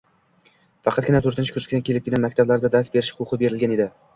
faqatgina 0.87 1.21
to'rtinchi 1.27 1.55
kursga 1.57 1.81
kelibgina 1.91 2.23
maktablarda 2.27 2.73
dars 2.77 2.93
berish 2.97 3.17
huquqi 3.21 3.41
berilgan 3.45 3.77
edi. 3.79 3.89